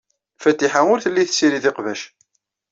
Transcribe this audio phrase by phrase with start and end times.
[0.41, 2.01] Fatiḥa ur telli tessirid iqbac.